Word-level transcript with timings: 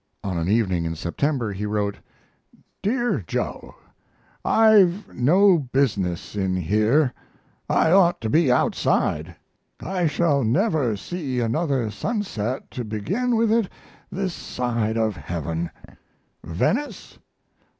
On 0.23 0.35
an 0.39 0.47
evening 0.49 0.85
in 0.85 0.95
September 0.95 1.51
he 1.53 1.67
wrote: 1.67 1.99
DEAR 2.81 3.21
JOE, 3.27 3.75
I've 4.43 5.13
no 5.13 5.59
business 5.59 6.35
in 6.35 6.55
here 6.55 7.13
I 7.69 7.91
ought 7.91 8.19
to 8.21 8.27
be 8.31 8.51
outside. 8.51 9.35
I 9.79 10.07
shall 10.07 10.43
never 10.43 10.97
see 10.97 11.39
another 11.39 11.91
sunset 11.91 12.71
to 12.71 12.83
begin 12.83 13.35
with 13.35 13.51
it 13.51 13.69
this 14.11 14.33
side 14.33 14.97
of 14.97 15.15
heaven. 15.15 15.69
Venice? 16.43 17.19